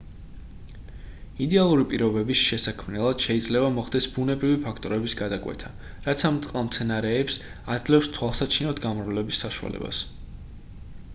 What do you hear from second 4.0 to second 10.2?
ბუნებრივი ფაქტორების გადაკვეთა რაც ამ წყალმცენარეებს აძლევს თვალსაჩინოდ გამრავლების საშუალებას